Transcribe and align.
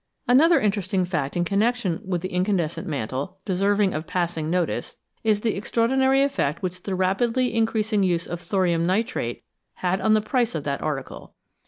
Another 0.27 0.59
interesting 0.59 1.05
fact 1.05 1.37
in 1.37 1.45
connection 1.45 2.01
with 2.03 2.21
the 2.23 2.33
in 2.33 2.43
candescent 2.43 2.87
mantle 2.87 3.37
deserving 3.45 3.93
of 3.93 4.07
passing 4.07 4.49
notice 4.49 4.97
is 5.23 5.41
the 5.41 5.55
extraordinary 5.55 6.23
effect 6.23 6.63
which 6.63 6.81
the 6.81 6.95
rapidly 6.95 7.53
increasing 7.53 8.01
use 8.01 8.25
of 8.25 8.41
thorium 8.41 8.87
nitrate 8.87 9.43
had 9.75 10.01
on 10.01 10.15
the 10.15 10.19
price 10.21 10.55
of 10.55 10.63
that 10.63 10.81
article. 10.81 11.35